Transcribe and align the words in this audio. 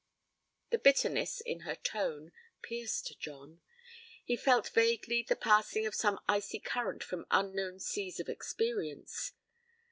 The 0.71 0.79
bitterness 0.79 1.41
in 1.41 1.59
her 1.59 1.75
tone 1.75 2.31
pierced 2.63 3.19
John. 3.19 3.61
He 4.25 4.35
felt 4.35 4.69
vaguely 4.69 5.21
the 5.21 5.35
passing 5.35 5.85
of 5.85 5.93
some 5.93 6.17
icy 6.27 6.59
current 6.59 7.03
from 7.03 7.27
unknown 7.29 7.79
seas 7.79 8.19
of 8.19 8.27
experience. 8.27 9.33